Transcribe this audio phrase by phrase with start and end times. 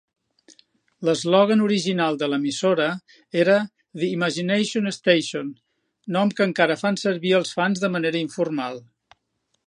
[1.07, 2.87] L'eslògan original de l'emissora
[3.41, 3.57] era
[4.01, 5.51] "The Imagination Station",
[6.17, 8.81] nom que encara fan servir els fans de manera informal.